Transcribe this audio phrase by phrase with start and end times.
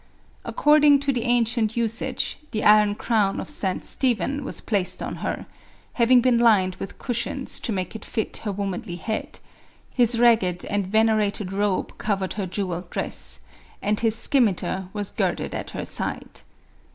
[0.43, 3.85] Accord ing to the ancient usage, the iron crown of St.
[3.85, 5.45] Stephen was placed on her,
[5.93, 9.37] having been lined with cushions to make it fit her womanly head;
[9.91, 13.41] his ragged and vener ated robe covered her jewelled dress,
[13.79, 14.93] and his scimiter 9 * 194 MARIA THERESA.
[14.93, 16.41] was girded at her side.